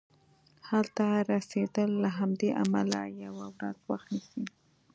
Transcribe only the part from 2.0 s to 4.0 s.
له همدې امله یوه ورځ